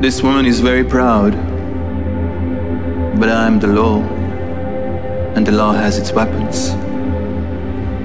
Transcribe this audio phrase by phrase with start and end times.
[0.00, 1.32] This woman is very proud.
[3.18, 4.02] But I'm the law.
[5.34, 6.70] And the law has its weapons.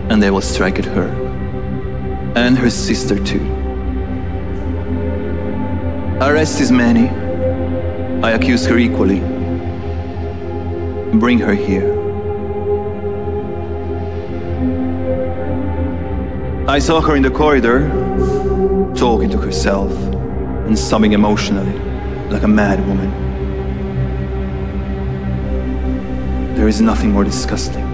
[0.09, 1.07] And they will strike at her.
[2.35, 3.45] And her sister, too.
[6.21, 7.09] Arrest Ismene.
[8.23, 9.19] I accuse her equally.
[11.19, 11.99] Bring her here.
[16.69, 17.89] I saw her in the corridor,
[18.95, 19.91] talking to herself
[20.67, 21.73] and sobbing emotionally,
[22.29, 23.09] like a mad woman.
[26.55, 27.85] There is nothing more disgusting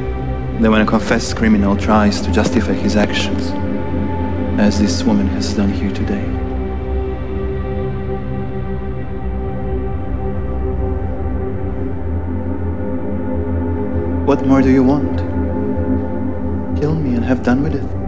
[0.60, 3.52] than when a confessed criminal tries to justify his actions,
[4.60, 6.26] as this woman has done here today.
[14.26, 15.20] What more do you want?
[16.80, 18.05] Kill me and have done with it.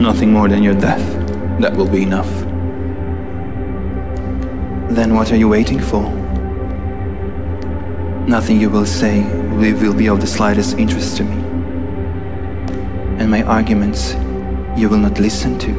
[0.00, 1.04] Nothing more than your death.
[1.60, 2.30] That will be enough.
[4.88, 6.02] Then what are you waiting for?
[8.26, 9.22] Nothing you will say
[9.58, 11.36] will be of the slightest interest to me.
[13.18, 14.14] And my arguments
[14.74, 15.70] you will not listen to.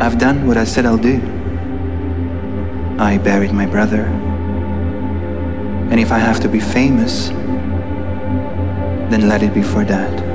[0.00, 1.20] I've done what I said I'll do.
[3.00, 4.02] I buried my brother.
[5.90, 7.30] And if I have to be famous,
[9.10, 10.27] then let it be for that.